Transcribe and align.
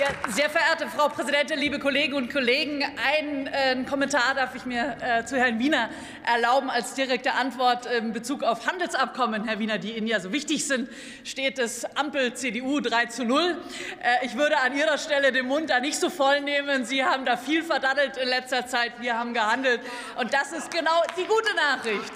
Ja, 0.00 0.06
sehr 0.30 0.48
verehrte 0.48 0.88
Frau 0.88 1.10
Präsidentin, 1.10 1.58
liebe 1.58 1.78
Kolleginnen 1.78 2.14
und 2.14 2.32
Kollegen, 2.32 2.82
einen 2.82 3.46
äh, 3.48 3.84
Kommentar 3.84 4.34
darf 4.34 4.54
ich 4.54 4.64
mir 4.64 4.96
äh, 5.02 5.26
zu 5.26 5.36
Herrn 5.36 5.58
Wiener 5.58 5.90
erlauben 6.24 6.70
als 6.70 6.94
direkte 6.94 7.34
Antwort 7.34 7.84
in 7.84 8.14
Bezug 8.14 8.42
auf 8.42 8.66
Handelsabkommen, 8.66 9.44
Herr 9.44 9.58
Wiener, 9.58 9.76
die 9.76 9.98
Ihnen 9.98 10.06
ja 10.06 10.18
so 10.18 10.32
wichtig 10.32 10.66
sind, 10.66 10.88
steht 11.22 11.58
es 11.58 11.84
Ampel 11.96 12.32
CDU 12.32 12.80
3 12.80 13.06
zu 13.06 13.26
0. 13.26 13.58
Äh, 14.02 14.24
ich 14.24 14.38
würde 14.38 14.56
an 14.60 14.74
Ihrer 14.74 14.96
Stelle 14.96 15.32
den 15.32 15.44
Mund 15.44 15.68
da 15.68 15.80
nicht 15.80 16.00
so 16.00 16.08
voll 16.08 16.40
nehmen. 16.40 16.86
Sie 16.86 17.04
haben 17.04 17.26
da 17.26 17.36
viel 17.36 17.62
verdattelt 17.62 18.16
in 18.16 18.28
letzter 18.28 18.66
Zeit. 18.66 18.92
Wir 19.00 19.18
haben 19.18 19.34
gehandelt. 19.34 19.82
Und 20.16 20.32
das 20.32 20.52
ist 20.52 20.70
genau 20.70 21.02
die 21.18 21.24
gute 21.24 21.54
Nachricht. 21.54 22.10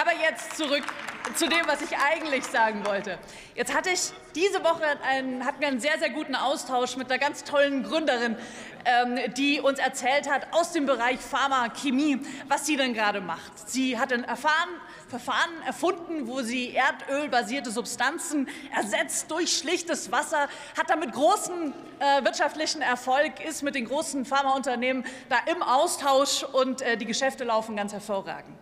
Aber 0.00 0.12
jetzt 0.22 0.56
zurück 0.56 0.84
zu 1.34 1.48
dem, 1.48 1.66
was 1.66 1.82
ich 1.82 1.96
eigentlich 1.96 2.44
sagen 2.44 2.84
wollte. 2.86 3.18
Jetzt 3.54 3.74
hatte 3.74 3.90
ich 3.90 4.12
diese 4.34 4.62
Woche 4.62 4.84
einen, 5.02 5.44
hatten 5.44 5.60
wir 5.60 5.68
einen 5.68 5.80
sehr, 5.80 5.98
sehr 5.98 6.10
guten 6.10 6.34
Austausch 6.34 6.96
mit 6.96 7.10
einer 7.10 7.18
ganz 7.18 7.44
tollen 7.44 7.82
Gründerin, 7.82 8.36
ähm, 8.84 9.18
die 9.34 9.60
uns 9.60 9.78
erzählt 9.78 10.30
hat 10.30 10.52
aus 10.52 10.72
dem 10.72 10.86
Bereich 10.86 11.18
Pharma-Chemie, 11.18 12.20
was 12.48 12.66
sie 12.66 12.76
denn 12.76 12.94
gerade 12.94 13.20
macht. 13.20 13.68
Sie 13.68 13.98
hat 13.98 14.12
ein 14.12 14.24
erfahren, 14.24 14.68
Verfahren 15.08 15.62
erfunden, 15.66 16.26
wo 16.26 16.42
sie 16.42 16.74
erdölbasierte 16.74 17.70
Substanzen 17.70 18.48
ersetzt 18.74 19.30
durch 19.30 19.56
schlichtes 19.56 20.12
Wasser, 20.12 20.48
hat 20.76 20.88
damit 20.88 21.12
großen 21.12 21.72
äh, 21.98 22.24
wirtschaftlichen 22.24 22.82
Erfolg, 22.82 23.44
ist 23.44 23.62
mit 23.62 23.74
den 23.74 23.86
großen 23.86 24.24
Pharmaunternehmen 24.24 25.04
da 25.28 25.36
im 25.50 25.62
Austausch 25.62 26.44
und 26.44 26.82
äh, 26.82 26.96
die 26.96 27.06
Geschäfte 27.06 27.44
laufen 27.44 27.76
ganz 27.76 27.92
hervorragend. 27.92 28.58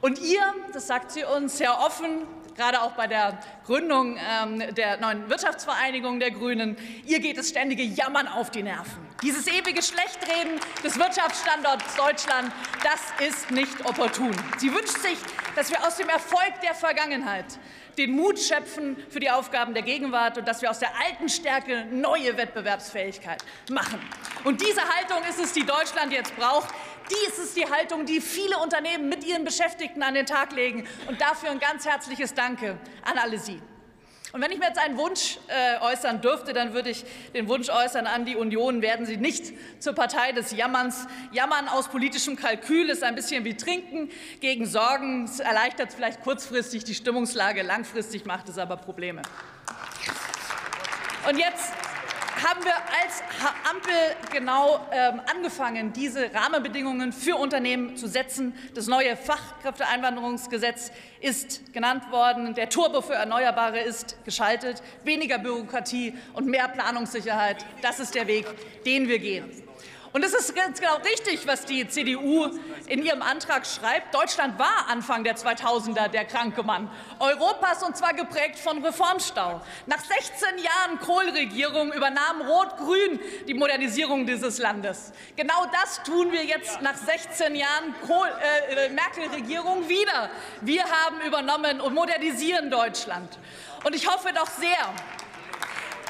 Und 0.00 0.20
ihr, 0.20 0.54
das 0.72 0.86
sagt 0.86 1.10
sie 1.10 1.24
uns 1.24 1.58
sehr 1.58 1.78
offen, 1.80 2.26
gerade 2.56 2.82
auch 2.82 2.92
bei 2.92 3.06
der 3.06 3.38
Gründung 3.66 4.16
ähm, 4.16 4.74
der 4.74 4.98
neuen 4.98 5.30
Wirtschaftsvereinigung 5.30 6.18
der 6.20 6.32
Grünen, 6.32 6.76
ihr 7.06 7.20
geht 7.20 7.38
das 7.38 7.48
ständige 7.48 7.82
Jammern 7.82 8.26
auf 8.26 8.50
die 8.50 8.62
Nerven. 8.62 9.06
Dieses 9.22 9.46
ewige 9.46 9.82
Schlechtreden 9.82 10.60
des 10.84 10.98
Wirtschaftsstandorts 10.98 11.96
Deutschland, 11.96 12.52
das 12.82 13.28
ist 13.28 13.50
nicht 13.50 13.84
opportun. 13.84 14.32
Sie 14.58 14.72
wünscht 14.72 14.98
sich, 14.98 15.18
dass 15.56 15.70
wir 15.70 15.84
aus 15.86 15.96
dem 15.96 16.08
Erfolg 16.08 16.60
der 16.62 16.74
Vergangenheit 16.74 17.58
den 17.96 18.12
Mut 18.12 18.38
schöpfen 18.38 18.96
für 19.10 19.20
die 19.20 19.30
Aufgaben 19.30 19.74
der 19.74 19.82
Gegenwart 19.82 20.38
und 20.38 20.46
dass 20.46 20.62
wir 20.62 20.70
aus 20.70 20.78
der 20.78 20.90
alten 21.04 21.28
Stärke 21.28 21.86
neue 21.90 22.36
Wettbewerbsfähigkeit 22.36 23.44
machen. 23.70 24.00
Und 24.44 24.60
diese 24.60 24.80
Haltung 24.80 25.18
ist 25.28 25.40
es, 25.40 25.52
die 25.52 25.66
Deutschland 25.66 26.12
jetzt 26.12 26.34
braucht. 26.36 26.68
Dies 27.10 27.38
ist 27.38 27.56
die 27.56 27.68
Haltung, 27.68 28.06
die 28.06 28.20
viele 28.20 28.58
Unternehmen 28.58 29.08
mit 29.08 29.24
ihren 29.24 29.44
Beschäftigten 29.44 30.02
an 30.02 30.14
den 30.14 30.26
Tag 30.26 30.52
legen. 30.52 30.86
Und 31.06 31.20
dafür 31.20 31.50
ein 31.50 31.58
ganz 31.58 31.86
herzliches 31.86 32.34
Danke 32.34 32.78
an 33.02 33.18
alle 33.18 33.38
Sie. 33.38 33.60
Und 34.32 34.42
wenn 34.42 34.50
ich 34.50 34.58
mir 34.58 34.66
jetzt 34.66 34.78
einen 34.78 34.98
Wunsch 34.98 35.38
äh, 35.48 35.80
äußern 35.80 36.20
dürfte, 36.20 36.52
dann 36.52 36.74
würde 36.74 36.90
ich 36.90 37.02
den 37.32 37.48
Wunsch 37.48 37.70
äußern 37.70 38.06
an 38.06 38.26
die 38.26 38.36
Union, 38.36 38.82
werden 38.82 39.06
Sie 39.06 39.16
nicht 39.16 39.54
zur 39.78 39.94
Partei 39.94 40.32
des 40.32 40.52
Jammerns. 40.52 41.06
Jammern 41.32 41.66
aus 41.66 41.88
politischem 41.88 42.36
Kalkül 42.36 42.90
ist 42.90 43.02
ein 43.02 43.14
bisschen 43.14 43.44
wie 43.44 43.56
Trinken 43.56 44.10
gegen 44.40 44.66
Sorgen. 44.66 45.24
Es 45.24 45.40
erleichtert 45.40 45.94
vielleicht 45.94 46.20
kurzfristig 46.20 46.84
die 46.84 46.94
Stimmungslage, 46.94 47.62
langfristig 47.62 48.26
macht 48.26 48.50
es 48.50 48.58
aber 48.58 48.76
Probleme. 48.76 49.22
Und 51.26 51.38
jetzt 51.38 51.72
haben 52.42 52.64
wir 52.64 52.74
als 52.74 53.22
Ampel 53.68 53.92
genau 54.30 54.86
ähm, 54.92 55.20
angefangen, 55.26 55.92
diese 55.92 56.32
Rahmenbedingungen 56.32 57.12
für 57.12 57.36
Unternehmen 57.36 57.96
zu 57.96 58.06
setzen. 58.06 58.54
Das 58.74 58.86
neue 58.86 59.16
Fachkräfteeinwanderungsgesetz 59.16 60.92
ist 61.20 61.72
genannt 61.72 62.10
worden. 62.10 62.54
Der 62.54 62.68
Turbo 62.68 63.00
für 63.00 63.14
Erneuerbare 63.14 63.80
ist 63.80 64.24
geschaltet. 64.24 64.82
Weniger 65.04 65.38
Bürokratie 65.38 66.14
und 66.34 66.46
mehr 66.46 66.68
Planungssicherheit, 66.68 67.64
das 67.82 68.00
ist 68.00 68.14
der 68.14 68.26
Weg, 68.26 68.46
den 68.84 69.08
wir 69.08 69.18
gehen. 69.18 69.50
Und 70.12 70.24
es 70.24 70.32
ist 70.32 70.54
ganz 70.54 70.80
genau 70.80 70.96
richtig, 70.96 71.46
was 71.46 71.66
die 71.66 71.86
CDU 71.86 72.48
in 72.86 73.04
ihrem 73.04 73.20
Antrag 73.20 73.66
schreibt. 73.66 74.14
Deutschland 74.14 74.58
war 74.58 74.86
Anfang 74.88 75.22
der 75.22 75.36
2000er 75.36 76.08
der 76.08 76.24
kranke 76.24 76.62
Mann 76.62 76.90
Europas 77.18 77.82
und 77.82 77.96
zwar 77.96 78.14
geprägt 78.14 78.58
von 78.58 78.82
Reformstau. 78.82 79.60
Nach 79.86 80.00
16 80.00 80.58
Jahren 80.58 80.98
Kohl-Regierung 81.00 81.92
übernahm 81.92 82.40
Rot-Grün 82.40 83.20
die 83.46 83.54
Modernisierung 83.54 84.26
dieses 84.26 84.58
Landes. 84.58 85.12
Genau 85.36 85.66
das 85.72 86.02
tun 86.04 86.32
wir 86.32 86.44
jetzt 86.44 86.80
nach 86.80 86.96
16 86.96 87.54
Jahren 87.54 87.94
äh, 88.40 88.86
äh, 88.86 88.88
Merkel-Regierung 88.88 89.88
wieder. 89.88 90.30
Wir 90.62 90.84
haben 90.84 91.20
übernommen 91.20 91.80
und 91.82 91.94
modernisieren 91.94 92.70
Deutschland. 92.70 93.38
Und 93.84 93.94
ich 93.94 94.08
hoffe 94.08 94.32
doch 94.34 94.48
sehr, 94.48 94.94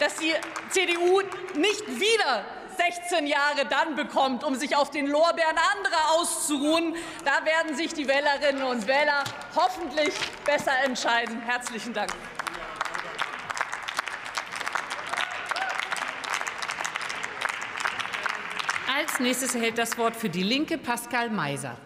dass 0.00 0.16
die 0.16 0.34
CDU 0.70 1.22
nicht 1.54 1.86
wieder 2.00 2.44
16 2.76 3.26
Jahre 3.26 3.66
dann 3.68 3.94
bekommt, 3.94 4.44
um 4.44 4.54
sich 4.54 4.76
auf 4.76 4.90
den 4.90 5.06
Lorbeeren 5.06 5.56
anderer 5.56 6.12
auszuruhen. 6.16 6.94
Da 7.24 7.44
werden 7.44 7.76
sich 7.76 7.94
die 7.94 8.08
Wählerinnen 8.08 8.62
und 8.62 8.86
Wähler 8.86 9.24
hoffentlich 9.54 10.14
besser 10.44 10.72
entscheiden. 10.84 11.40
Herzlichen 11.40 11.92
Dank. 11.94 12.10
Als 18.96 19.18
nächstes 19.18 19.54
erhält 19.54 19.78
das 19.78 19.98
Wort 19.98 20.14
für 20.14 20.28
die 20.28 20.42
Linke 20.42 20.78
Pascal 20.78 21.28
Meiser. 21.30 21.76